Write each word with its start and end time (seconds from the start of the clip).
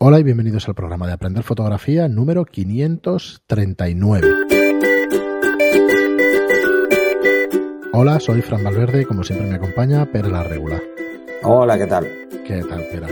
Hola 0.00 0.20
y 0.20 0.22
bienvenidos 0.22 0.68
al 0.68 0.76
programa 0.76 1.08
de 1.08 1.14
Aprender 1.14 1.42
Fotografía 1.42 2.06
número 2.06 2.44
539. 2.44 4.28
Hola, 7.92 8.20
soy 8.20 8.40
Fran 8.42 8.62
Valverde 8.62 9.02
y 9.02 9.04
como 9.04 9.24
siempre 9.24 9.48
me 9.48 9.56
acompaña 9.56 10.06
Pere 10.06 10.28
la 10.30 10.44
Regular. 10.44 10.80
Hola, 11.42 11.76
¿qué 11.76 11.86
tal? 11.88 12.06
¿Qué 12.46 12.62
tal, 12.62 12.84
Pera? 12.92 13.08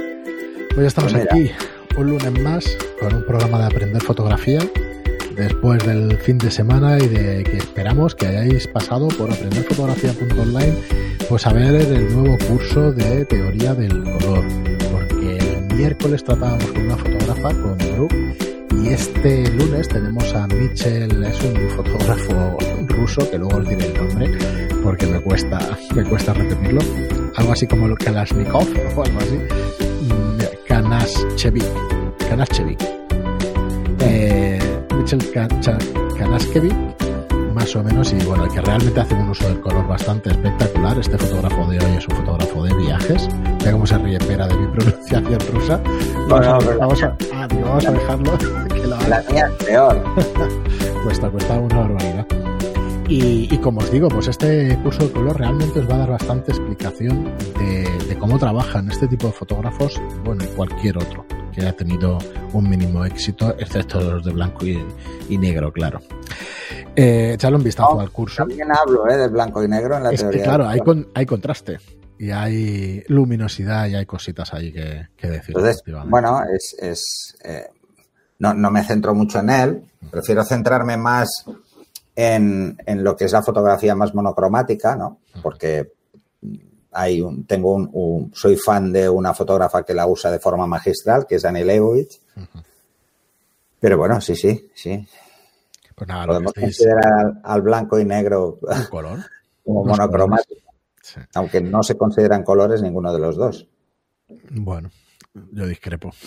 Hoy 0.79 0.87
estamos 0.87 1.13
Pues 1.13 1.27
aquí 1.27 1.51
un 1.99 2.11
lunes 2.11 2.41
más 2.41 2.79
con 3.01 3.17
un 3.17 3.25
programa 3.25 3.59
de 3.59 3.65
Aprender 3.65 4.01
Fotografía 4.01 4.61
después 5.35 5.85
del 5.85 6.17
fin 6.19 6.39
de 6.39 6.53
semana 6.53 6.99
y 6.99 7.09
de 7.09 7.43
que 7.43 7.57
esperamos 7.57 8.15
que 8.15 8.29
hayáis 8.29 8.69
pasado 8.69 9.09
por 9.09 9.33
aprenderfotografía.online 9.33 10.75
pues 11.29 11.49
a 11.49 11.53
ver 11.53 11.75
el 11.75 12.15
nuevo 12.15 12.39
curso 12.47 12.93
de 12.93 13.25
teoría 13.25 13.75
del 13.75 14.05
color 14.05 14.45
miércoles 15.77 16.25
tratábamos 16.25 16.65
con 16.67 16.83
una 16.87 16.97
fotógrafa 16.97 17.49
con 17.63 17.79
Brooke 17.79 18.37
y 18.83 18.89
este 18.89 19.51
lunes 19.53 19.89
tenemos 19.89 20.35
a 20.35 20.47
Mitchell 20.49 21.25
es 21.25 21.41
un 21.45 21.71
fotógrafo 21.71 22.59
ruso 22.89 23.31
que 23.31 23.39
luego 23.39 23.59
os 23.59 23.69
diré 23.69 23.87
el 23.87 23.95
nombre 23.95 24.31
porque 24.83 25.07
me 25.07 25.21
cuesta 25.21 25.59
me 25.95 26.05
cuesta 26.05 26.33
repetirlo 26.35 26.81
algo 27.37 27.53
así 27.53 27.67
como 27.67 27.87
el 27.87 27.97
Kalashnikov 27.99 28.67
o 28.97 29.03
algo 29.05 29.19
así 29.21 29.39
Mm, 30.07 30.39
Kanaschevik 30.69 31.65
Kanaschevik 32.29 32.79
eh, 34.01 34.59
Mitchell 34.97 35.31
Ka- 35.33 35.49
Cha- 35.61 35.79
Kanaschevik 36.17 36.73
más 37.57 37.75
o 37.75 37.83
menos 37.83 38.13
y 38.13 38.23
bueno 38.27 38.45
el 38.45 38.51
que 38.51 38.61
realmente 38.61 39.01
hace 39.01 39.15
un 39.15 39.31
uso 39.31 39.49
del 39.49 39.61
color 39.61 39.89
bastante 39.89 40.29
espectacular 40.31 40.99
este 40.99 41.17
fotógrafo 41.17 41.67
de 41.71 41.79
hoy 41.79 41.97
es 41.97 42.07
un 42.07 42.17
fotógrafo 42.17 42.63
de 42.65 42.75
viajes 42.75 43.29
ve 43.65 43.73
cómo 43.73 43.87
se 43.87 43.97
ríe 43.99 44.19
pera 44.19 44.47
de 44.47 44.55
mi 44.57 44.67
pronunciación 44.77 45.41
rusa 45.53 45.81
vamos, 46.29 46.47
a, 46.47 46.59
pero- 46.59 46.79
vamos, 46.79 47.03
a, 47.03 47.17
ah, 47.35 47.49
vamos 47.51 47.87
a 47.87 47.91
dejarlo 47.93 48.33
que 48.69 48.87
lo 48.87 48.97
La 49.09 49.25
mía 49.33 49.49
es 49.59 49.65
peor. 49.65 50.05
cuesta, 51.05 51.31
cuesta 51.31 51.55
una 51.59 51.77
barbaridad. 51.79 52.27
Y, 53.09 53.49
y 53.55 53.59
como 53.59 53.81
os 53.81 53.91
digo, 53.93 54.09
pues 54.09 54.27
este 54.29 54.77
curso 54.83 55.05
de 55.07 55.13
color 55.13 55.39
realmente 55.39 55.79
os 55.79 55.89
va 55.89 55.95
a 55.95 55.99
dar 55.99 56.11
bastante 56.11 56.51
explicación 56.51 57.33
de, 57.59 57.89
de 58.09 58.19
cómo 58.19 58.37
trabajan 58.39 58.91
este 58.91 59.07
tipo 59.07 59.29
de 59.29 59.33
fotógrafos, 59.33 60.01
bueno, 60.25 60.43
y 60.45 60.49
cualquier 60.49 60.99
otro 60.99 61.25
que 61.55 61.61
haya 61.63 61.73
tenido 61.73 62.19
un 62.53 62.69
mínimo 62.69 63.05
éxito, 63.05 63.55
excepto 63.59 64.01
los 64.01 64.25
de 64.25 64.33
blanco 64.33 64.67
y, 64.67 64.85
y 65.29 65.39
negro, 65.39 65.73
claro. 65.73 66.01
Eh, 66.97 67.33
echadle 67.35 67.57
un 67.59 67.63
vistazo 67.65 67.95
No, 67.95 68.01
al 68.01 68.11
curso. 68.11 68.37
También 68.39 68.69
hablo 68.73 69.09
¿eh? 69.09 69.17
del 69.17 69.31
blanco 69.31 69.63
y 69.63 69.69
negro 69.69 69.97
en 69.97 70.03
la 70.05 70.11
Es 70.11 70.21
que 70.21 70.29
teoría. 70.29 70.45
claro, 70.45 70.67
hay, 70.67 70.81
con- 70.81 71.09
hay 71.15 71.27
contraste 71.27 71.79
y 72.19 72.31
hay 72.31 73.05
luminosidad 73.09 73.87
y 73.89 73.95
hay 73.95 74.07
cositas 74.07 74.53
ahí 74.55 74.73
que, 74.73 75.09
que 75.17 75.29
decir. 75.29 75.55
Entonces, 75.57 75.83
bueno, 76.07 76.41
es, 76.55 76.75
es 76.81 77.37
eh, 77.45 77.67
no, 78.39 78.55
no 78.55 78.71
me 78.71 78.83
centro 78.85 79.15
mucho 79.15 79.39
en 79.41 79.51
él. 79.51 79.83
Prefiero 80.11 80.43
centrarme 80.45 80.97
más 80.97 81.29
en, 82.15 82.79
en 82.87 83.05
lo 83.05 83.15
que 83.15 83.27
es 83.27 83.33
la 83.33 83.43
fotografía 83.43 83.95
más 83.95 84.15
monocromática, 84.15 84.97
¿no? 84.97 85.19
Porque 85.43 85.93
hay 86.93 87.21
un, 87.21 87.45
tengo 87.45 87.75
un, 87.75 87.91
un- 87.93 88.33
soy 88.35 88.57
fan 88.57 88.91
de 88.91 89.07
una 89.09 89.35
fotógrafa 89.35 89.83
que 89.83 89.93
la 89.93 90.07
usa 90.07 90.31
de 90.31 90.39
forma 90.39 90.67
magistral, 90.67 91.27
que 91.27 91.35
es 91.35 91.43
Dani 91.43 91.63
Leibovitz. 91.63 92.21
Pero 93.79 93.99
bueno, 93.99 94.21
sí, 94.23 94.35
sí, 94.35 94.71
sí. 94.75 95.07
Pues 95.97 96.09
nada, 96.09 96.27
Podemos 96.27 96.53
estáis 96.55 96.77
considerar 96.77 97.41
al, 97.43 97.63
blanco 97.63 97.99
y 97.99 98.05
negro 98.05 98.61
color. 98.91 99.19
como 99.65 99.85
monocromático. 99.85 100.71
Sí. 101.03 101.21
aunque 101.35 101.61
no 101.61 101.83
se 101.83 101.97
consideran 101.97 102.43
colores 102.43 102.83
ninguno 102.83 103.13
de 103.13 103.19
los 103.21 103.37
dos. 103.37 103.69
Bueno, 104.51 104.91
yo 105.53 105.67
discrepo. 105.67 106.11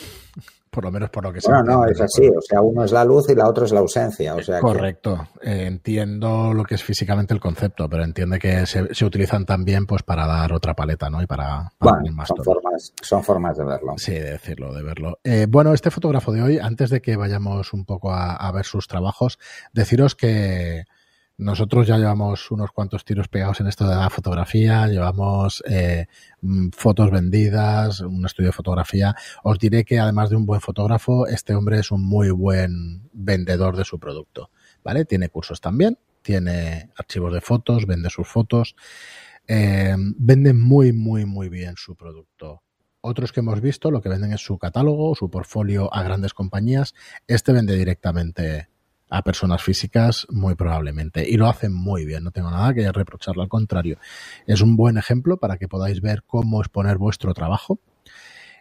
Por 0.71 0.83
lo 0.83 0.91
menos 0.91 1.09
por 1.09 1.23
lo 1.23 1.33
que 1.33 1.41
se 1.41 1.49
Bueno, 1.49 1.63
no, 1.63 1.73
entiende 1.87 1.93
es 1.93 2.01
así, 2.01 2.27
o 2.29 2.41
sea, 2.41 2.61
uno 2.61 2.83
es 2.83 2.91
la 2.91 3.03
luz 3.03 3.27
y 3.31 3.33
la 3.33 3.49
otra 3.49 3.65
es 3.65 3.71
la 3.71 3.79
ausencia, 3.79 4.35
o 4.35 4.43
sea, 4.43 4.57
que- 4.57 4.61
Correcto. 4.61 5.27
Eh, 5.41 5.63
entiendo 5.65 6.53
lo 6.53 6.63
que 6.63 6.75
es 6.75 6.83
físicamente 6.83 7.33
el 7.33 7.39
concepto, 7.39 7.89
pero 7.89 8.03
entiende 8.03 8.37
que 8.37 8.67
se, 8.67 8.93
se 8.93 9.03
utilizan 9.03 9.47
también 9.47 9.87
pues 9.87 10.03
para 10.03 10.27
dar 10.27 10.53
otra 10.53 10.75
paleta, 10.75 11.09
¿no? 11.09 11.23
Y 11.23 11.25
para, 11.25 11.73
para 11.79 11.93
bueno, 12.01 12.15
más 12.15 12.27
son 12.27 12.37
tono. 12.37 12.45
formas, 12.53 12.93
son 13.01 13.23
formas 13.23 13.57
de 13.57 13.65
verlo. 13.65 13.93
Sí, 13.97 14.11
de 14.11 14.29
decirlo, 14.33 14.71
de 14.71 14.83
verlo. 14.83 15.17
Eh, 15.23 15.47
bueno, 15.49 15.73
este 15.73 15.89
fotógrafo 15.89 16.31
de 16.31 16.43
hoy, 16.43 16.59
antes 16.59 16.91
de 16.91 17.01
que 17.01 17.15
vayamos 17.15 17.73
un 17.73 17.83
poco 17.83 18.13
a, 18.13 18.35
a 18.35 18.51
ver 18.51 18.65
sus 18.65 18.87
trabajos, 18.87 19.39
deciros 19.73 20.13
que 20.13 20.83
nosotros 21.39 21.87
ya 21.87 21.97
llevamos 21.97 22.51
unos 22.51 22.71
cuantos 22.71 23.05
tiros 23.05 23.29
pegados 23.29 23.61
en 23.61 23.67
esto 23.67 23.87
de 23.87 23.95
la 23.95 24.09
fotografía, 24.09 24.85
llevamos 24.87 25.63
eh, 25.65 26.07
mm, 26.41 26.71
fotos 26.71 27.11
vendidas, 27.11 28.01
un 28.01 28.25
estudio 28.25 28.49
de 28.49 28.53
fotografía. 28.53 29.15
Os 29.43 29.57
diré 29.57 29.85
que 29.85 29.99
además 29.99 30.29
de 30.29 30.35
un 30.35 30.45
buen 30.45 30.59
fotógrafo, 30.59 31.27
este 31.27 31.55
hombre 31.55 31.79
es 31.79 31.91
un 31.91 32.03
muy 32.03 32.29
buen 32.29 33.09
vendedor 33.13 33.77
de 33.77 33.85
su 33.85 33.99
producto, 33.99 34.51
¿vale? 34.83 35.05
Tiene 35.05 35.29
cursos 35.29 35.61
también, 35.61 35.97
tiene 36.21 36.89
archivos 36.97 37.33
de 37.33 37.39
fotos, 37.39 37.85
vende 37.85 38.09
sus 38.09 38.27
fotos, 38.27 38.75
eh, 39.47 39.95
vende 40.17 40.53
muy, 40.53 40.91
muy, 40.91 41.23
muy 41.23 41.47
bien 41.47 41.75
su 41.77 41.95
producto. 41.95 42.63
Otros 42.99 43.31
que 43.31 43.39
hemos 43.39 43.61
visto 43.61 43.91
lo 43.91 44.01
que 44.01 44.09
venden 44.09 44.33
es 44.33 44.41
su 44.41 44.57
catálogo, 44.57 45.15
su 45.15 45.29
portfolio 45.29 45.93
a 45.93 46.03
grandes 46.03 46.33
compañías. 46.33 46.95
Este 47.27 47.53
vende 47.53 47.77
directamente 47.77 48.67
a 49.09 49.23
personas 49.23 49.61
físicas, 49.63 50.27
muy 50.29 50.55
probablemente. 50.55 51.27
Y 51.27 51.37
lo 51.37 51.47
hacen 51.47 51.73
muy 51.73 52.05
bien, 52.05 52.23
no 52.23 52.31
tengo 52.31 52.51
nada 52.51 52.73
que 52.73 52.91
reprocharle, 52.91 53.43
al 53.43 53.49
contrario. 53.49 53.97
Es 54.45 54.61
un 54.61 54.75
buen 54.75 54.97
ejemplo 54.97 55.37
para 55.37 55.57
que 55.57 55.67
podáis 55.67 56.01
ver 56.01 56.23
cómo 56.25 56.61
exponer 56.61 56.97
vuestro 56.97 57.33
trabajo. 57.33 57.79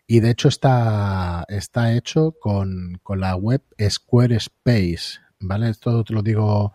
Y 0.06 0.20
de 0.20 0.30
hecho 0.30 0.48
está, 0.48 1.44
está 1.48 1.92
hecho 1.92 2.32
con, 2.40 2.98
con 3.02 3.20
la 3.20 3.36
web 3.36 3.62
Squarespace, 3.78 5.20
¿vale? 5.38 5.68
Esto 5.68 6.02
te 6.02 6.14
lo 6.14 6.22
digo 6.22 6.72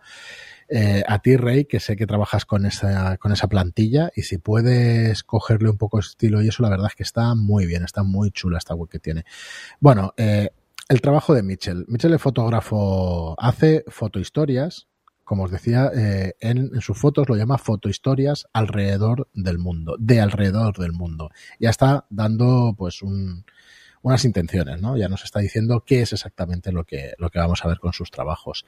eh, 0.68 1.02
a 1.06 1.18
ti, 1.18 1.36
Rey, 1.36 1.66
que 1.66 1.80
sé 1.80 1.96
que 1.96 2.06
trabajas 2.06 2.44
con 2.44 2.64
esa, 2.64 3.16
con 3.18 3.32
esa 3.32 3.48
plantilla 3.48 4.10
y 4.14 4.22
si 4.22 4.38
puedes 4.38 5.22
cogerle 5.22 5.68
un 5.68 5.78
poco 5.78 5.98
estilo 5.98 6.42
y 6.42 6.48
eso, 6.48 6.62
la 6.62 6.70
verdad 6.70 6.88
es 6.88 6.94
que 6.94 7.02
está 7.02 7.34
muy 7.34 7.66
bien, 7.66 7.84
está 7.84 8.02
muy 8.02 8.30
chula 8.30 8.58
esta 8.58 8.74
web 8.74 8.88
que 8.88 8.98
tiene. 8.98 9.24
Bueno, 9.80 10.14
eh, 10.16 10.50
el 10.88 11.00
trabajo 11.00 11.34
de 11.34 11.42
Mitchell. 11.42 11.84
Mitchell, 11.88 12.12
el 12.12 12.18
fotógrafo, 12.18 13.34
hace 13.38 13.84
fotohistorias, 13.88 14.88
como 15.24 15.44
os 15.44 15.50
decía, 15.50 15.90
eh, 15.94 16.34
en, 16.40 16.80
sus 16.80 16.98
fotos 16.98 17.28
lo 17.28 17.36
llama 17.36 17.58
fotohistorias 17.58 18.46
alrededor 18.52 19.28
del 19.32 19.58
mundo, 19.58 19.96
de 19.98 20.20
alrededor 20.20 20.76
del 20.78 20.92
mundo. 20.92 21.30
Ya 21.58 21.70
está 21.70 22.06
dando 22.10 22.74
pues 22.76 23.02
un, 23.02 23.44
unas 24.02 24.24
intenciones, 24.26 24.82
¿no? 24.82 24.96
Ya 24.98 25.08
nos 25.08 25.24
está 25.24 25.40
diciendo 25.40 25.82
qué 25.86 26.02
es 26.02 26.12
exactamente 26.12 26.72
lo 26.72 26.84
que, 26.84 27.14
lo 27.18 27.30
que 27.30 27.38
vamos 27.38 27.64
a 27.64 27.68
ver 27.68 27.78
con 27.78 27.94
sus 27.94 28.10
trabajos. 28.10 28.66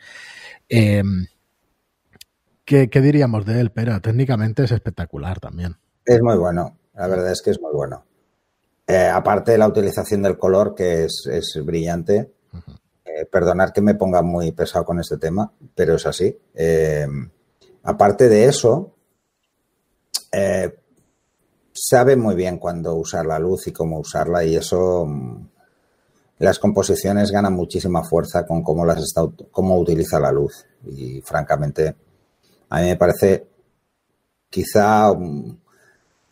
¿qué, 0.68 1.14
¿Qué 2.64 3.00
diríamos 3.00 3.44
de 3.44 3.60
él? 3.60 3.70
Pero 3.70 4.00
técnicamente 4.00 4.64
es 4.64 4.72
espectacular 4.72 5.38
también. 5.38 5.76
Es 6.06 6.22
muy 6.22 6.38
bueno, 6.38 6.78
la 6.94 7.06
verdad 7.06 7.32
es 7.32 7.42
que 7.42 7.50
es 7.50 7.60
muy 7.60 7.72
bueno. 7.74 8.04
Eh, 8.86 9.08
aparte 9.08 9.52
de 9.52 9.58
la 9.58 9.68
utilización 9.68 10.22
del 10.22 10.38
color, 10.38 10.74
que 10.74 11.04
es, 11.04 11.28
es 11.30 11.60
brillante, 11.64 12.32
Ujú. 12.52 12.72
eh, 13.04 13.26
perdonad 13.26 13.70
que 13.70 13.80
me 13.80 13.94
ponga 13.94 14.22
muy 14.22 14.52
pesado 14.52 14.84
con 14.84 15.00
este 15.00 15.18
tema, 15.18 15.52
pero 15.74 15.96
es 15.96 16.06
así. 16.06 16.36
Eh, 16.54 17.06
aparte 17.82 18.28
de 18.28 18.44
eso, 18.44 18.94
eh, 20.32 20.72
sabe 21.72 22.16
muy 22.16 22.34
bien 22.34 22.58
cuándo 22.58 22.94
usar 22.94 23.26
la 23.26 23.38
luz 23.38 23.66
y 23.66 23.72
cómo 23.72 23.98
usarla 23.98 24.44
y 24.44 24.56
eso 24.56 25.04
mm, 25.06 25.48
las 26.38 26.58
composiciones 26.58 27.30
ganan 27.30 27.52
muchísima 27.54 28.02
fuerza 28.02 28.46
con 28.46 28.62
cómo 28.62 28.84
las 28.84 28.98
está 29.02 29.22
cómo 29.50 29.78
utiliza 29.78 30.18
la 30.18 30.32
luz 30.32 30.66
y 30.84 31.20
francamente 31.22 31.96
a 32.70 32.80
mí 32.80 32.86
me 32.86 32.96
parece 32.96 33.46
quizá 34.48 35.12
mm, 35.12 35.58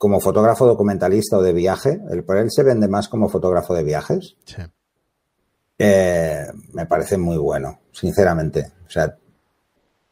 como 0.04 0.20
fotógrafo 0.20 0.66
documentalista 0.66 1.38
o 1.38 1.42
de 1.42 1.54
viaje, 1.54 1.98
el 2.10 2.24
por 2.24 2.36
él 2.36 2.50
se 2.50 2.62
vende 2.62 2.88
más 2.88 3.08
como 3.08 3.30
fotógrafo 3.30 3.72
de 3.72 3.84
viajes. 3.84 4.36
Sí. 4.44 4.60
Eh, 5.78 6.44
me 6.74 6.84
parece 6.84 7.16
muy 7.16 7.38
bueno, 7.38 7.80
sinceramente. 7.90 8.70
O 8.86 8.90
sea, 8.90 9.16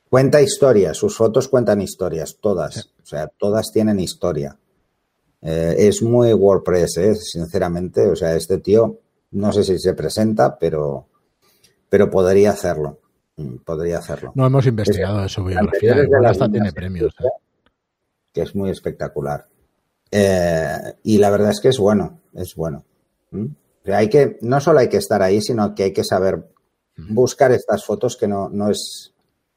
cuenta 0.09 0.41
historias, 0.41 0.97
sus 0.97 1.15
fotos 1.15 1.47
cuentan 1.47 1.83
historias, 1.83 2.39
todas. 2.41 2.73
Sí. 2.73 2.81
O 3.03 3.05
sea, 3.05 3.27
todas 3.27 3.71
tienen 3.71 4.00
historia. 4.00 4.56
Eh, 5.43 5.75
es 5.77 6.00
muy 6.00 6.33
WordPress, 6.33 6.97
eh, 6.97 7.15
sinceramente. 7.15 8.06
O 8.06 8.17
sea, 8.17 8.35
este 8.35 8.56
tío, 8.61 8.99
no 9.33 9.53
sé 9.53 9.62
si 9.62 9.79
se 9.79 9.93
presenta, 9.93 10.59
pero, 10.59 11.05
pero 11.91 12.09
podría 12.09 12.53
hacerlo. 12.53 12.99
Mm, 13.37 13.56
Podría 13.56 13.99
hacerlo. 13.99 14.33
No 14.37 14.47
hemos 14.47 14.65
investigado 14.65 15.21
de 15.21 15.29
su 15.29 15.44
biografía, 15.44 16.03
igual 16.03 16.25
hasta 16.25 16.50
tiene 16.50 16.73
premios. 16.73 17.15
que 18.33 18.41
es 18.41 18.55
muy 18.55 18.71
espectacular. 18.71 19.53
Eh, 20.14 20.94
y 21.05 21.17
la 21.17 21.31
verdad 21.31 21.50
es 21.50 21.61
que 21.61 21.69
es 21.69 21.79
bueno, 21.79 22.20
es 22.35 22.55
bueno. 22.55 22.85
¿Mm? 23.31 23.47
Hay 23.87 24.09
que, 24.09 24.38
no 24.43 24.61
solo 24.61 24.79
hay 24.79 24.88
que 24.88 24.99
estar 24.99 25.23
ahí, 25.23 25.41
sino 25.41 25.75
que 25.75 25.85
hay 25.85 25.93
que 25.93 26.05
saber 26.05 26.47
buscar 26.97 27.50
estas 27.50 27.85
fotos 27.85 28.17
que 28.17 28.29
no, 28.29 28.50
no 28.50 28.70
es 28.70 29.12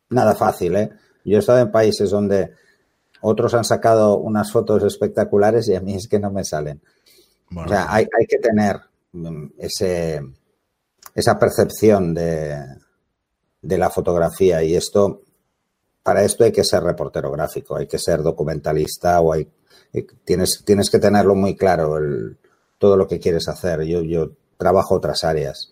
nada 0.09 0.33
fácil. 0.33 0.77
¿eh? 0.77 0.89
Yo 1.25 1.35
he 1.35 1.39
estado 1.39 1.59
en 1.59 1.71
países 1.71 2.09
donde 2.09 2.53
otros 3.21 3.53
han 3.53 3.65
sacado 3.65 4.17
unas 4.17 4.51
fotos 4.51 4.81
espectaculares 4.83 5.67
y 5.67 5.75
a 5.75 5.81
mí 5.81 5.93
es 5.95 6.07
que 6.07 6.19
no 6.19 6.31
me 6.31 6.45
salen. 6.45 6.81
Bueno, 7.49 7.69
O 7.69 7.73
sea, 7.73 7.93
hay, 7.93 8.07
hay 8.17 8.25
que 8.25 8.39
tener 8.39 8.79
mm, 9.11 9.47
ese, 9.57 10.21
esa 11.13 11.37
percepción 11.37 12.13
de, 12.13 12.63
de 13.61 13.77
la 13.77 13.89
fotografía 13.89 14.63
y 14.63 14.75
esto, 14.75 15.21
para 16.01 16.23
esto 16.23 16.45
hay 16.45 16.51
que 16.51 16.63
ser 16.63 16.81
reportero 16.81 17.29
gráfico, 17.31 17.75
hay 17.75 17.87
que 17.87 17.99
ser 17.99 18.23
documentalista 18.23 19.19
o 19.21 19.33
hay, 19.33 19.47
tienes, 20.03 20.63
tienes 20.65 20.89
que 20.89 20.99
tenerlo 20.99 21.35
muy 21.35 21.55
claro 21.55 21.97
el, 21.97 22.37
todo 22.77 22.97
lo 22.97 23.07
que 23.07 23.19
quieres 23.19 23.47
hacer. 23.47 23.83
Yo, 23.83 24.01
yo 24.01 24.31
trabajo 24.57 24.95
otras 24.95 25.23
áreas. 25.23 25.71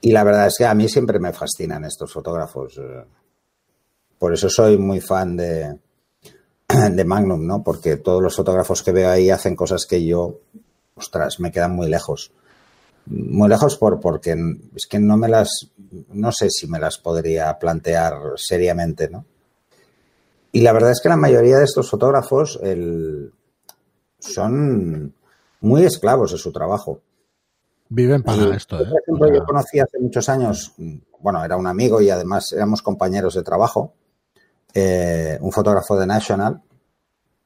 Y 0.00 0.12
la 0.12 0.24
verdad 0.24 0.46
es 0.46 0.54
que 0.58 0.66
a 0.66 0.74
mí 0.74 0.88
siempre 0.88 1.18
me 1.18 1.32
fascinan 1.32 1.84
estos 1.84 2.12
fotógrafos. 2.12 2.80
Por 4.18 4.32
eso 4.32 4.48
soy 4.48 4.78
muy 4.78 5.00
fan 5.00 5.36
de, 5.36 5.78
de 6.90 7.04
Magnum, 7.04 7.46
¿no? 7.46 7.62
Porque 7.62 7.96
todos 7.96 8.22
los 8.22 8.36
fotógrafos 8.36 8.82
que 8.82 8.92
veo 8.92 9.10
ahí 9.10 9.30
hacen 9.30 9.56
cosas 9.56 9.86
que 9.86 10.04
yo, 10.04 10.40
ostras, 10.94 11.40
me 11.40 11.50
quedan 11.52 11.74
muy 11.74 11.88
lejos. 11.88 12.32
Muy 13.06 13.48
lejos 13.48 13.76
por, 13.76 14.00
porque 14.00 14.36
es 14.74 14.86
que 14.86 14.98
no 14.98 15.16
me 15.16 15.28
las, 15.28 15.48
no 16.12 16.32
sé 16.32 16.50
si 16.50 16.66
me 16.66 16.80
las 16.80 16.98
podría 16.98 17.56
plantear 17.58 18.14
seriamente, 18.36 19.08
¿no? 19.08 19.24
Y 20.56 20.62
la 20.62 20.72
verdad 20.72 20.92
es 20.92 21.00
que 21.02 21.10
la 21.10 21.18
mayoría 21.18 21.58
de 21.58 21.64
estos 21.64 21.90
fotógrafos 21.90 22.58
el, 22.62 23.30
son 24.18 25.14
muy 25.60 25.84
esclavos 25.84 26.32
de 26.32 26.38
su 26.38 26.50
trabajo. 26.50 27.02
Viven 27.90 28.22
para 28.22 28.56
esto. 28.56 28.80
¿eh? 28.80 28.86
Por 28.88 29.02
ejemplo, 29.02 29.34
yo 29.34 29.44
conocí 29.44 29.80
hace 29.80 29.98
muchos 30.00 30.30
años, 30.30 30.72
bueno, 31.20 31.44
era 31.44 31.58
un 31.58 31.66
amigo 31.66 32.00
y 32.00 32.08
además 32.08 32.54
éramos 32.54 32.80
compañeros 32.80 33.34
de 33.34 33.42
trabajo, 33.42 33.92
eh, 34.72 35.36
un 35.42 35.52
fotógrafo 35.52 35.94
de 35.94 36.06
National, 36.06 36.62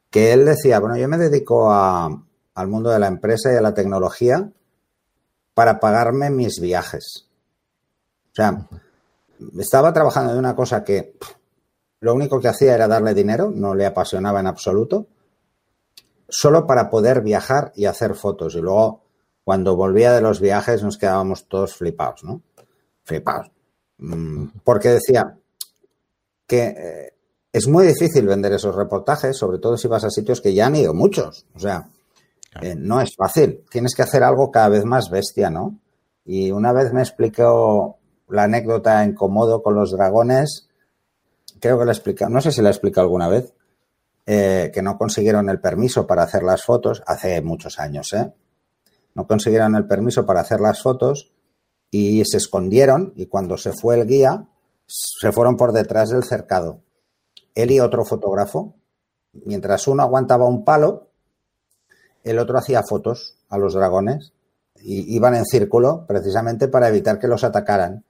que 0.09 0.33
él 0.33 0.45
decía, 0.45 0.79
bueno, 0.79 0.97
yo 0.97 1.09
me 1.09 1.19
dedico 1.19 1.73
a, 1.73 2.07
al 2.55 2.69
mundo 2.69 2.91
de 2.91 3.01
la 3.01 3.09
empresa 3.09 3.53
y 3.53 3.57
a 3.57 3.61
la 3.61 3.75
tecnología 3.75 4.53
para 5.53 5.81
pagarme 5.81 6.31
mis 6.31 6.61
viajes. 6.61 7.27
O 8.31 8.35
sea, 8.37 8.69
estaba 9.59 9.93
trabajando 9.93 10.33
de 10.33 10.39
una 10.39 10.55
cosa 10.55 10.85
que 10.85 11.17
lo 12.01 12.15
único 12.15 12.41
que 12.41 12.49
hacía 12.49 12.75
era 12.75 12.89
darle 12.89 13.15
dinero, 13.15 13.53
no 13.55 13.75
le 13.75 13.87
apasionaba 13.87 14.41
en 14.41 14.47
absoluto, 14.47 15.07
solo 16.29 16.67
para 16.67 16.89
poder 16.89 17.23
viajar 17.23 17.73
y 17.75 17.85
hacer 17.85 18.15
fotos. 18.15 18.55
Y 18.55 18.61
luego, 18.61 19.03
cuando 19.45 19.77
volvía 19.77 20.13
de 20.13 20.23
los 20.23 20.41
viajes, 20.41 20.83
nos 20.83 20.97
quedábamos 20.97 21.47
todos 21.47 21.75
flipados, 21.75 22.25
¿no? 22.25 22.41
Flipados. 23.05 23.51
Mm, 23.99 24.47
porque 24.65 24.91
decía 24.91 25.37
que 26.47 26.63
eh, 26.63 27.15
es 27.53 27.69
muy 27.69 27.87
difícil 27.87 28.27
vender 28.27 28.53
esos 28.53 28.75
reportajes, 28.75 29.37
sobre 29.37 29.59
todo 29.59 29.77
si 29.77 29.89
vas 29.89 30.05
a 30.05 30.11
sitios 30.11 30.41
que 30.41 30.55
ya 30.55 30.67
han 30.67 30.77
ido 30.77 30.95
muchos. 30.95 31.47
O 31.55 31.59
sea, 31.59 31.89
eh, 32.63 32.75
no 32.77 33.01
es 33.01 33.15
fácil. 33.17 33.65
Tienes 33.71 33.95
que 33.95 34.03
hacer 34.03 34.23
algo 34.23 34.51
cada 34.51 34.69
vez 34.69 34.85
más 34.85 35.11
bestia, 35.11 35.51
¿no? 35.51 35.79
Y 36.25 36.51
una 36.51 36.73
vez 36.73 36.93
me 36.93 37.01
explicó 37.01 37.99
la 38.29 38.45
anécdota 38.45 39.03
en 39.05 39.15
Comodo 39.15 39.63
con 39.63 39.75
los 39.75 39.91
dragones. 39.91 40.69
Creo 41.61 41.79
que 41.79 41.85
la 41.85 41.93
explica, 41.93 42.29
no 42.29 42.41
sé 42.41 42.53
si 42.53 42.63
la 42.63 42.69
he 42.69 42.73
explicado 42.73 43.07
alguna 43.07 43.29
vez, 43.29 43.53
eh, 44.27 44.71
que 44.73 44.83
no 44.83 44.97
consiguieron 44.97 45.49
el 45.49 45.61
permiso 45.61 46.07
para 46.07 46.23
hacer 46.23 46.43
las 46.43 46.65
fotos, 46.65 47.03
hace 47.07 47.41
muchos 47.43 47.79
años, 47.79 48.13
¿eh? 48.13 48.33
No 49.15 49.27
consiguieron 49.27 49.75
el 49.75 49.87
permiso 49.87 50.25
para 50.25 50.41
hacer 50.41 50.61
las 50.61 50.83
fotos 50.83 51.33
y 51.91 52.23
se 52.25 52.37
escondieron 52.37 53.13
y 53.17 53.27
cuando 53.27 53.57
se 53.57 53.73
fue 53.73 53.99
el 53.99 54.07
guía, 54.07 54.47
se 54.87 55.33
fueron 55.33 55.57
por 55.57 55.73
detrás 55.73 56.11
del 56.11 56.23
cercado. 56.23 56.81
Él 57.55 57.73
y 57.73 57.81
otro 57.81 58.05
fotógrafo, 58.05 58.77
mientras 59.33 59.89
uno 59.89 60.03
aguantaba 60.03 60.47
un 60.47 60.65
palo, 60.65 61.09
el 62.23 62.39
otro 62.39 62.59
hacía 62.59 62.83
fotos 62.83 63.37
a 63.49 63.59
los 63.59 63.75
dragones 63.75 64.33
y 64.77 65.15
iban 65.15 65.35
en 65.35 65.45
círculo 65.45 66.07
precisamente 66.07 66.69
para 66.69 66.89
evitar 66.89 67.19
que 67.19 67.29
los 67.29 67.45
atacaran. 67.45 68.05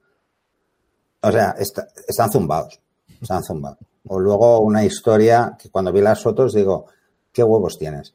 O 1.23 1.32
sea, 1.32 1.55
están 1.58 2.31
zumbados, 2.31 2.81
están 3.20 3.43
zumbados. 3.43 3.78
O 4.06 4.19
luego 4.19 4.61
una 4.61 4.84
historia 4.84 5.56
que 5.58 5.70
cuando 5.70 5.93
vi 5.93 6.00
las 6.00 6.22
fotos 6.22 6.55
digo, 6.55 6.87
¿qué 7.32 7.43
huevos 7.43 7.78
tienes? 7.78 8.14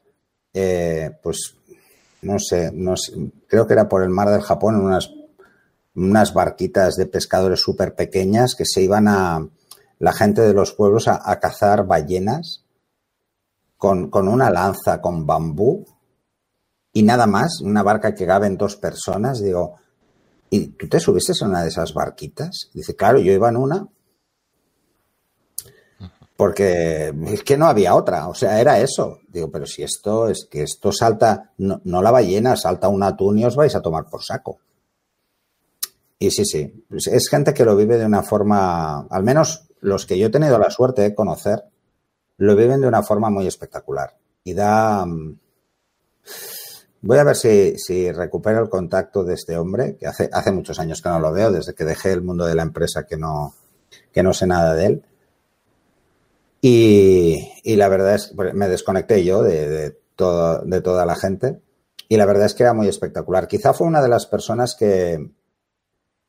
Eh, 0.53 1.11
pues 1.21 1.55
no 2.21 2.39
sé, 2.39 2.71
no 2.73 2.95
creo 3.47 3.67
que 3.67 3.73
era 3.73 3.87
por 3.87 4.01
el 4.01 4.09
mar 4.09 4.29
del 4.29 4.41
Japón, 4.41 4.75
unas, 4.75 5.11
unas 5.95 6.33
barquitas 6.33 6.95
de 6.95 7.05
pescadores 7.05 7.61
súper 7.61 7.95
pequeñas 7.95 8.55
que 8.55 8.65
se 8.65 8.81
iban 8.81 9.07
a 9.07 9.47
la 9.99 10.13
gente 10.13 10.41
de 10.41 10.53
los 10.53 10.73
pueblos 10.73 11.07
a, 11.07 11.39
cazar 11.39 11.85
ballenas 11.85 12.63
con, 13.77 14.09
con, 14.09 14.27
una 14.27 14.49
lanza 14.49 15.01
con 15.01 15.25
bambú 15.25 15.85
y 16.91 17.03
nada 17.03 17.27
más, 17.27 17.59
una 17.61 17.83
barca 17.83 18.15
que 18.15 18.25
caben 18.25 18.57
dos 18.57 18.77
personas. 18.77 19.41
Digo, 19.41 19.75
¿y 20.49 20.67
tú 20.67 20.87
te 20.87 20.99
subiste 20.99 21.33
en 21.41 21.49
una 21.49 21.61
de 21.61 21.67
esas 21.67 21.93
barquitas? 21.93 22.69
Dice, 22.73 22.95
claro, 22.95 23.19
yo 23.19 23.33
iba 23.33 23.49
en 23.49 23.57
una 23.57 23.85
porque 26.37 27.13
es 27.27 27.43
que 27.43 27.57
no 27.57 27.67
había 27.67 27.95
otra, 27.95 28.27
o 28.27 28.33
sea, 28.33 28.59
era 28.59 28.79
eso. 28.79 29.19
Digo, 29.27 29.49
pero 29.49 29.65
si 29.65 29.83
esto 29.83 30.27
es 30.27 30.47
que 30.49 30.63
esto 30.63 30.91
salta, 30.91 31.51
no, 31.57 31.79
la 32.01 32.11
ballena, 32.11 32.55
salta 32.55 32.89
un 32.89 33.03
atún 33.03 33.39
y 33.39 33.45
os 33.45 33.55
vais 33.55 33.75
a 33.75 33.81
tomar 33.81 34.09
por 34.09 34.23
saco. 34.23 34.59
Y 36.19 36.31
sí, 36.31 36.45
sí, 36.45 36.85
es 36.89 37.29
gente 37.29 37.53
que 37.53 37.65
lo 37.65 37.75
vive 37.75 37.97
de 37.97 38.05
una 38.05 38.23
forma, 38.23 39.05
al 39.09 39.23
menos 39.23 39.67
los 39.81 40.05
que 40.05 40.17
yo 40.17 40.27
he 40.27 40.31
tenido 40.31 40.57
la 40.57 40.69
suerte 40.69 41.01
de 41.01 41.15
conocer, 41.15 41.63
lo 42.37 42.55
viven 42.55 42.81
de 42.81 42.87
una 42.87 43.03
forma 43.03 43.29
muy 43.29 43.47
espectacular. 43.47 44.15
Y 44.43 44.53
da, 44.53 45.05
Voy 47.01 47.19
a 47.19 47.23
ver 47.23 47.35
si, 47.35 47.77
si, 47.77 48.11
recupero 48.11 48.63
el 48.63 48.69
contacto 48.69 49.23
de 49.23 49.35
este 49.35 49.57
hombre, 49.57 49.95
que 49.95 50.07
hace, 50.07 50.27
hace 50.33 50.51
muchos 50.51 50.79
años 50.79 51.03
que 51.03 51.09
no 51.09 51.19
lo 51.19 51.31
veo, 51.31 51.51
desde 51.51 51.75
que 51.75 51.85
dejé 51.85 52.11
el 52.11 52.23
mundo 52.23 52.47
de 52.47 52.55
la 52.55 52.63
empresa 52.63 53.05
que 53.05 53.15
no, 53.15 53.53
que 54.11 54.23
no 54.23 54.33
sé 54.33 54.47
nada 54.47 54.73
de 54.73 54.85
él. 54.87 55.05
Y, 56.67 57.51
y 57.63 57.75
la 57.75 57.87
verdad 57.89 58.15
es 58.15 58.33
que 58.35 58.53
me 58.53 58.67
desconecté 58.67 59.23
yo 59.23 59.43
de, 59.43 59.69
de, 59.69 59.99
todo, 60.15 60.63
de 60.65 60.81
toda 60.81 61.05
la 61.05 61.15
gente. 61.15 61.61
Y 62.09 62.17
la 62.17 62.25
verdad 62.25 62.47
es 62.47 62.55
que 62.55 62.63
era 62.63 62.73
muy 62.73 62.87
espectacular. 62.87 63.47
Quizá 63.47 63.71
fue 63.71 63.85
una 63.85 64.01
de 64.01 64.09
las 64.09 64.25
personas 64.25 64.73
que, 64.73 65.29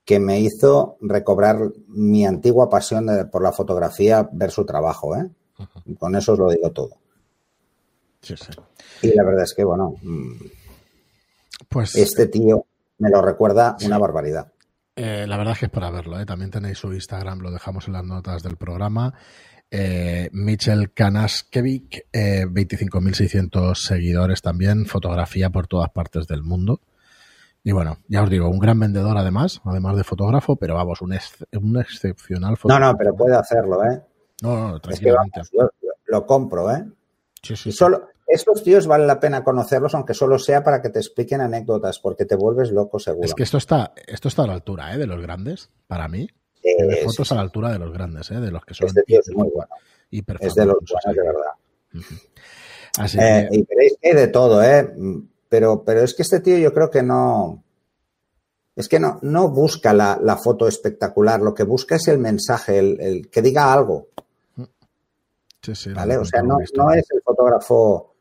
que 0.05 0.21
me 0.21 0.39
hizo 0.41 0.99
recobrar 1.01 1.57
mi 1.89 2.27
antigua 2.27 2.69
pasión 2.69 3.07
de, 3.07 3.25
por 3.25 3.43
la 3.43 3.53
fotografía, 3.53 4.29
ver 4.31 4.51
su 4.51 4.67
trabajo. 4.67 5.17
¿eh? 5.17 5.27
Con 5.99 6.15
eso 6.17 6.35
os 6.35 6.39
lo 6.39 6.51
digo 6.51 6.71
todo. 6.71 6.99
Sí, 8.21 8.35
sí. 8.37 8.53
Y 9.01 9.15
la 9.15 9.25
verdad 9.25 9.45
es 9.45 9.55
que, 9.55 9.65
bueno, 9.65 9.95
mm, 10.03 10.33
pues 11.71 11.97
este 11.97 12.27
tío 12.27 12.67
me 12.99 13.09
lo 13.09 13.23
recuerda 13.23 13.75
una 13.87 13.97
barbaridad. 13.97 14.53
Eh, 14.97 15.27
la 15.27 15.39
verdad 15.39 15.55
es 15.55 15.61
que 15.61 15.67
es 15.67 15.73
para 15.73 15.91
verlo. 15.91 16.21
¿eh? 16.21 16.27
También 16.27 16.51
tenéis 16.51 16.77
su 16.77 16.93
Instagram, 16.93 17.39
lo 17.41 17.51
dejamos 17.51 17.87
en 17.87 17.95
las 17.95 18.05
notas 18.05 18.43
del 18.43 18.59
programa. 18.59 19.15
Eh, 19.71 20.29
Mitchell 20.33 20.93
Kanaskevich, 20.93 22.05
25.600 22.13 23.75
seguidores 23.75 24.43
también, 24.43 24.87
fotografía 24.87 25.51
por 25.51 25.67
todas 25.67 25.91
partes 25.91 26.27
del 26.27 26.43
mundo. 26.43 26.81
Y 27.65 27.73
bueno, 27.73 27.99
ya 28.07 28.23
os 28.23 28.31
digo, 28.31 28.49
un 28.49 28.61
gran 28.61 28.79
vendedor 28.79 29.19
además, 29.19 29.61
además 29.65 29.97
de 29.97 30.05
fotógrafo, 30.05 30.55
pero 30.55 30.77
vamos, 30.77 31.03
un, 31.03 31.13
un 31.13 31.81
excepcional 31.81 32.57
fotógrafo. 32.57 32.81
No, 32.81 32.93
no, 32.93 32.97
pero 32.97 33.17
puede 33.17 33.35
hacerlo, 33.35 33.85
¿eh? 33.85 34.01
No, 34.43 34.69
no, 34.69 34.81
tranquilamente. 34.81 35.41
lo 36.05 36.27
compro, 36.27 36.71
¿eh? 36.71 36.85
Sí, 37.43 37.57
sí, 37.57 37.73
Solo, 37.73 38.09
estos 38.27 38.63
tíos 38.63 38.87
vale 38.87 39.07
la 39.07 39.19
pena 39.19 39.43
conocerlos, 39.43 39.95
aunque 39.95 40.15
solo 40.15 40.39
sea 40.39 40.63
para 40.63 40.83
que 40.83 40.91
te 40.91 40.99
expliquen 40.99 41.41
anécdotas, 41.41 41.99
porque 41.99 42.25
te 42.25 42.37
vuelves 42.37 42.71
loco 42.71 42.99
seguro. 42.99 43.25
Es 43.25 43.35
que 43.35 43.43
esto 43.43 43.59
está, 43.59 43.93
esto 44.07 44.29
está 44.29 44.45
a 44.45 44.47
la 44.47 44.55
altura 44.55 44.95
¿eh? 44.95 44.99
de 44.99 45.07
los 45.07 45.21
grandes, 45.21 45.71
para 45.87 46.09
mí. 46.09 46.29
Eh, 46.67 47.05
fotos 47.05 47.31
a 47.33 47.37
la 47.37 47.43
altura 47.43 47.73
de 47.73 47.79
los 47.79 47.93
grandes, 47.93 48.31
¿eh? 48.31 48.41
de 48.41 48.51
los 48.51 48.65
que 48.65 48.75
son. 48.75 48.89
Este 48.89 49.03
tío 49.03 49.21
es 49.21 49.35
muy 49.35 49.49
bueno. 49.49 49.69
Es 50.41 50.55
de 50.55 50.67
los 50.67 50.77
buenos 50.77 51.17
de 51.17 51.23
verdad. 51.23 52.07
Así 52.99 53.19
eh, 53.21 53.49
que... 53.51 53.57
Y 53.57 53.63
veréis 53.65 53.97
que 54.01 54.09
hay 54.09 54.15
de 54.15 54.29
todo, 54.29 54.63
¿eh? 54.63 54.93
Pero, 55.49 55.85
pero 55.85 56.03
es 56.03 56.15
que 56.15 56.23
este 56.23 56.41
tío 56.41 56.59
yo 56.59 56.73
creo 56.73 56.91
que 56.91 57.03
no. 57.03 57.63
Es 58.75 58.89
que 58.89 59.01
no, 59.01 59.19
no 59.23 59.49
busca 59.49 59.95
la, 59.95 60.19
la 60.23 60.37
foto 60.37 60.69
espectacular, 60.69 61.41
lo 61.41 61.55
que 61.55 61.63
busca 61.63 61.97
es 61.97 62.09
el 62.09 62.19
mensaje, 62.19 62.79
el, 62.79 63.01
el 63.01 63.31
que 63.31 63.41
diga 63.41 63.73
algo. 63.73 64.09
Sí, 65.63 65.75
sí, 65.75 65.93
¿Vale? 65.93 66.19
O 66.19 66.25
sea, 66.25 66.43
no, 66.43 66.59
no 66.75 66.93
es 66.93 67.07
el 67.11 67.23
fotógrafo 67.23 68.15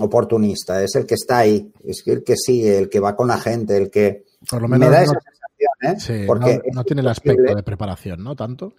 oportunista, 0.00 0.82
es 0.82 0.94
el 0.96 1.06
que 1.06 1.14
está 1.14 1.38
ahí, 1.38 1.72
es 1.84 2.02
el 2.06 2.24
que 2.24 2.34
sigue, 2.36 2.78
el 2.78 2.88
que 2.88 2.98
va 2.98 3.14
con 3.14 3.28
la 3.28 3.38
gente, 3.38 3.76
el 3.76 3.90
que 3.90 4.24
Por 4.48 4.62
lo 4.62 4.68
menos 4.68 4.88
me 4.88 4.94
da 4.94 5.02
esa 5.02 5.18
¿eh? 5.58 6.24
Porque 6.26 6.60
no, 6.72 6.84
tiene 6.84 7.02
el 7.02 7.08
aspecto 7.08 7.54
de 7.54 7.62
preparación, 7.62 8.22
¿no? 8.22 8.34
Tanto. 8.36 8.74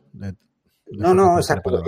no, 0.91 1.13
no, 1.13 1.37
exacto. 1.37 1.83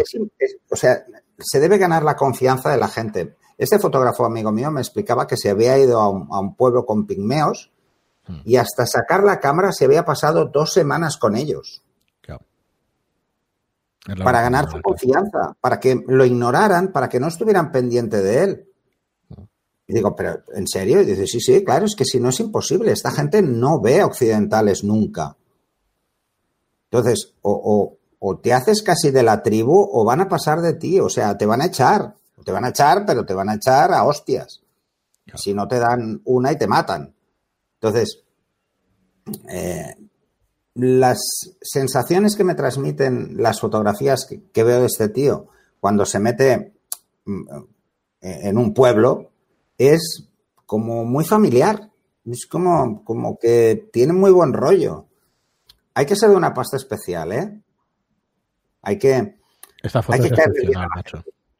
o 0.70 0.76
sea, 0.76 1.04
se 1.38 1.60
debe 1.60 1.78
ganar 1.78 2.04
la 2.04 2.16
confianza 2.16 2.70
de 2.70 2.78
la 2.78 2.88
gente. 2.88 3.36
Este 3.58 3.80
fotógrafo 3.80 4.26
amigo 4.26 4.52
mío 4.52 4.70
me 4.72 4.82
explicaba 4.82 5.26
que 5.26 5.38
se 5.38 5.50
había 5.50 5.78
ido 5.78 6.00
a 6.00 6.10
un, 6.10 6.56
pueblo 6.56 6.86
con 6.86 7.08
pigmeos 7.08 7.72
hmm. 8.28 8.42
y 8.46 8.58
hasta 8.58 8.86
sacar 8.86 9.24
la 9.24 9.40
cámara 9.40 9.72
se 9.72 9.86
había 9.86 10.06
pasado 10.06 10.46
dos 10.46 10.74
semanas 10.74 11.18
con 11.18 11.36
ellos. 11.36 11.84
Para 14.24 14.42
ganar 14.42 14.70
su 14.72 14.82
confianza, 14.82 15.58
para 15.60 15.82
que 15.82 16.02
lo 16.08 16.24
ignoraran, 16.24 16.94
para 16.94 17.10
que 17.10 17.20
no 17.20 17.28
estuvieran 17.28 17.74
pendiente 17.74 18.22
de 18.22 18.44
él. 18.44 18.68
Y 19.88 19.94
digo, 19.94 20.16
pero 20.16 20.44
¿en 20.54 20.68
serio? 20.68 21.02
Y 21.02 21.06
dice, 21.06 21.26
sí, 21.28 21.40
sí, 21.40 21.64
claro, 21.64 21.86
es 21.86 21.96
que 21.96 22.04
si 22.04 22.20
no 22.20 22.30
es 22.30 22.40
imposible, 22.42 22.92
esta 22.92 23.12
gente 23.12 23.42
no 23.42 23.80
ve 23.80 24.04
occidentales 24.04 24.84
nunca. 24.84 25.38
Entonces, 26.92 27.34
o, 27.42 27.98
o, 28.20 28.38
te 28.40 28.54
haces 28.54 28.82
casi 28.82 29.12
de 29.12 29.24
la 29.24 29.42
tribu 29.42 29.90
o 29.92 30.04
van 30.04 30.22
a 30.22 30.28
pasar 30.28 30.60
de 30.60 30.74
ti, 30.74 31.00
o 31.00 31.10
sea, 31.10 31.38
te 31.38 31.46
van 31.46 31.62
a 31.62 31.66
echar, 31.66 32.16
te 32.44 32.52
van 32.52 32.66
a 32.66 32.70
echar, 32.70 33.06
pero 33.06 33.26
te 33.26 33.34
van 33.34 33.50
a 33.50 33.56
echar 33.56 33.94
a 33.94 34.04
hostias. 34.06 34.62
Si 35.36 35.54
no 35.54 35.68
te 35.68 35.80
dan 35.80 36.22
una 36.26 36.52
y 36.52 36.58
te 36.58 36.68
matan. 36.68 37.14
Entonces, 37.76 38.24
eh, 39.50 39.96
las 40.76 41.20
sensaciones 41.62 42.36
que 42.36 42.44
me 42.44 42.56
transmiten 42.56 43.42
las 43.42 43.60
fotografías 43.60 44.26
que, 44.26 44.64
veo 44.64 44.82
de 44.82 44.88
este 44.88 45.10
tío 45.10 45.48
cuando 45.80 46.06
se 46.06 46.20
mete 46.20 46.74
mm, 47.26 47.42
en 48.22 48.58
un 48.58 48.74
pueblo 48.74 49.32
es 49.78 50.30
como 50.66 51.06
muy 51.06 51.26
familiar. 51.26 51.90
Es 52.26 52.46
como, 52.46 53.04
como 53.04 53.38
que 53.40 53.90
tiene 53.92 54.14
muy 54.14 54.32
buen 54.32 54.54
rollo. 54.54 55.06
Hay 55.94 56.06
que 56.06 56.16
ser 56.16 56.30
de 56.30 56.36
una 56.36 56.54
pasta 56.54 56.78
especial, 56.78 57.32
¿eh? 57.32 57.62
Hay 58.82 59.00
que. 59.00 59.40
Esta 59.82 60.02
foto 60.02 60.20
es 60.20 60.32
excepcional. 60.32 60.90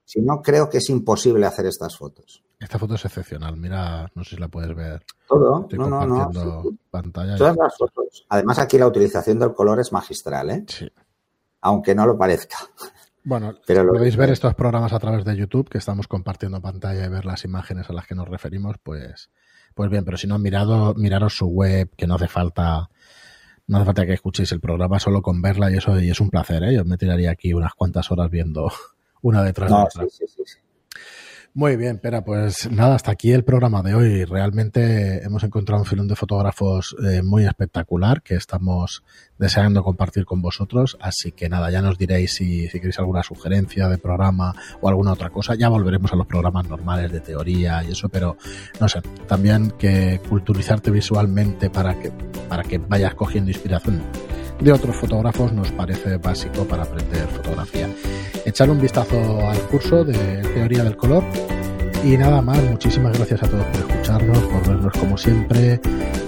Si 0.04 0.22
no, 0.22 0.42
creo 0.42 0.70
que 0.70 0.78
es 0.78 0.90
imposible 0.90 1.46
hacer 1.46 1.66
estas 1.66 1.98
fotos. 1.98 2.44
Esta 2.60 2.80
foto 2.80 2.96
es 2.96 3.06
excepcional. 3.06 3.58
Mira, 3.58 4.10
no 4.16 4.24
sé 4.24 4.36
si 4.36 4.42
la 4.42 4.48
puedes 4.48 4.76
ver. 4.76 5.04
Todo. 5.28 5.68
no, 5.72 6.06
no, 6.06 6.30
no. 6.30 6.64
Pantalla 6.90 7.36
Todas 7.36 7.58
las 7.58 7.78
fotos. 7.78 8.26
Además, 8.30 8.60
aquí 8.60 8.78
la 8.78 8.88
utilización 8.88 9.38
del 9.40 9.54
color 9.54 9.80
es 9.80 9.92
magistral, 9.92 10.50
¿eh? 10.50 10.66
Sí. 10.68 10.90
Aunque 11.62 11.94
no 11.94 12.06
lo 12.06 12.18
parezca. 12.18 12.58
Bueno, 13.28 13.54
podéis 13.68 14.16
ver 14.16 14.30
estos 14.30 14.56
programas 14.56 14.94
a 14.94 15.00
través 15.00 15.26
de 15.26 15.36
YouTube, 15.36 15.68
que 15.68 15.78
estamos 15.78 16.08
compartiendo 16.08 16.62
pantalla 16.62 17.06
y 17.06 17.10
ver 17.10 17.26
las 17.26 17.44
imágenes 17.44 17.90
a 17.90 17.94
las 17.94 18.08
que 18.08 18.16
nos 18.16 18.26
referimos, 18.26 18.78
pues, 18.82 19.32
pues 19.76 19.90
bien, 19.90 20.06
pero 20.06 20.16
si 20.16 20.28
no, 20.28 20.40
mirado, 20.40 20.94
miraros 20.96 21.36
su 21.36 21.48
web, 21.48 21.90
que 21.98 22.08
no 22.08 22.16
hace 22.16 22.30
falta, 22.30 22.90
no 23.68 23.78
hace 23.78 23.86
falta 23.86 24.06
que 24.06 24.14
escuchéis 24.14 24.54
el 24.54 24.62
programa 24.62 24.98
solo 25.02 25.22
con 25.22 25.42
verla 25.42 25.70
y 25.70 25.76
eso, 25.76 26.00
y 26.00 26.10
es 26.10 26.22
un 26.22 26.30
placer, 26.30 26.64
¿eh? 26.64 26.76
Yo 26.76 26.86
me 26.86 26.98
tiraría 26.98 27.30
aquí 27.32 27.54
unas 27.54 27.74
cuantas 27.74 28.10
horas 28.12 28.32
viendo 28.32 28.72
una 29.22 29.44
detrás 29.44 29.72
de 29.72 29.76
otra. 29.76 30.06
Sí, 30.10 30.24
sí, 30.26 30.44
sí. 30.46 30.60
Muy 31.58 31.76
bien, 31.76 31.98
pero 32.00 32.24
pues 32.24 32.70
nada, 32.70 32.94
hasta 32.94 33.10
aquí 33.10 33.32
el 33.32 33.44
programa 33.44 33.82
de 33.82 33.96
hoy. 33.96 34.26
Realmente 34.26 35.24
hemos 35.24 35.44
encontrado 35.44 35.82
un 35.82 35.88
filón 35.88 36.08
de 36.08 36.16
fotógrafos 36.16 36.96
eh, 37.04 37.24
muy 37.24 37.48
espectacular 37.48 38.22
que 38.22 38.36
estamos 38.36 39.04
deseando 39.40 39.84
compartir 39.84 40.24
con 40.24 40.40
vosotros. 40.40 41.00
Así 41.02 41.32
que 41.32 41.50
nada, 41.50 41.72
ya 41.72 41.82
nos 41.82 41.98
diréis 41.98 42.36
si, 42.36 42.68
si 42.68 42.80
queréis 42.80 43.00
alguna 43.00 43.24
sugerencia 43.24 43.90
de 43.90 43.98
programa 43.98 44.54
o 44.82 44.88
alguna 44.88 45.14
otra 45.14 45.32
cosa. 45.32 45.56
Ya 45.56 45.68
volveremos 45.68 46.14
a 46.14 46.16
los 46.16 46.28
programas 46.28 46.70
normales 46.70 47.12
de 47.12 47.22
teoría 47.22 47.84
y 47.84 47.94
eso, 47.94 48.08
pero 48.08 48.38
no 48.80 48.88
sé, 48.88 49.02
también 49.28 49.72
que 49.80 50.22
culturizarte 50.30 50.92
visualmente 50.92 51.72
para 51.72 52.00
que, 52.00 52.12
para 52.48 52.62
que 52.62 52.78
vayas 52.78 53.16
cogiendo 53.16 53.50
inspiración 53.50 54.04
de 54.60 54.72
otros 54.72 54.96
fotógrafos 54.96 55.52
nos 55.54 55.72
parece 55.72 56.18
básico 56.18 56.66
para 56.66 56.84
aprender 56.84 57.26
fotografía. 57.28 57.90
Echar 58.58 58.72
un 58.72 58.82
vistazo 58.82 59.48
al 59.48 59.60
curso 59.68 60.04
de 60.04 60.42
teoría 60.56 60.84
del 60.84 60.98
color 60.98 61.24
y 62.04 62.18
nada 62.18 62.42
más, 62.42 62.60
muchísimas 62.64 63.16
gracias 63.16 63.44
a 63.44 63.48
todos 63.48 63.64
por 63.68 63.82
escucharnos, 63.82 64.40
por 64.40 64.68
vernos 64.68 64.94
como 64.94 65.16
siempre 65.16 65.80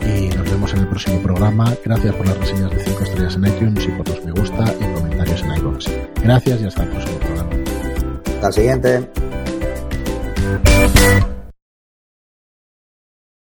y 0.06 0.28
nos 0.38 0.48
vemos 0.48 0.72
en 0.74 0.82
el 0.82 0.88
próximo 0.90 1.20
programa. 1.24 1.74
Gracias 1.84 2.14
por 2.14 2.28
las 2.28 2.38
reseñas 2.38 2.70
de 2.70 2.84
5 2.84 3.04
estrellas 3.04 3.36
en 3.36 3.48
iTunes 3.48 3.84
y 3.84 3.88
por 3.88 4.08
los 4.08 4.24
me 4.24 4.32
gusta 4.34 4.64
y 4.80 4.84
comentarios 4.94 5.42
en 5.42 5.56
iVoox. 5.56 5.88
Gracias 6.22 6.62
y 6.62 6.66
hasta 6.66 6.84
el 6.84 6.90
próximo 6.90 7.18
programa. 7.18 7.50
Hasta 8.36 8.48
el 8.48 8.54
siguiente. 8.54 9.10